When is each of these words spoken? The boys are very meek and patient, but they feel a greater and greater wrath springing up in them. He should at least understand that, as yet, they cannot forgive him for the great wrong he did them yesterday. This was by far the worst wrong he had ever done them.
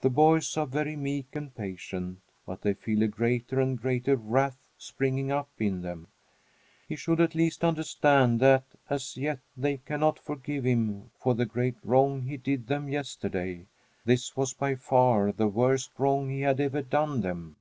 The 0.00 0.10
boys 0.10 0.56
are 0.56 0.66
very 0.66 0.96
meek 0.96 1.28
and 1.36 1.54
patient, 1.54 2.18
but 2.46 2.62
they 2.62 2.74
feel 2.74 3.04
a 3.04 3.06
greater 3.06 3.60
and 3.60 3.78
greater 3.80 4.16
wrath 4.16 4.58
springing 4.76 5.30
up 5.30 5.48
in 5.60 5.82
them. 5.82 6.08
He 6.88 6.96
should 6.96 7.20
at 7.20 7.36
least 7.36 7.62
understand 7.62 8.40
that, 8.40 8.64
as 8.90 9.16
yet, 9.16 9.38
they 9.56 9.76
cannot 9.76 10.18
forgive 10.18 10.64
him 10.64 11.12
for 11.16 11.32
the 11.36 11.46
great 11.46 11.76
wrong 11.84 12.22
he 12.22 12.36
did 12.36 12.66
them 12.66 12.88
yesterday. 12.88 13.66
This 14.04 14.36
was 14.36 14.52
by 14.52 14.74
far 14.74 15.30
the 15.30 15.46
worst 15.46 15.92
wrong 15.96 16.28
he 16.28 16.40
had 16.40 16.58
ever 16.58 16.82
done 16.82 17.20
them. 17.20 17.54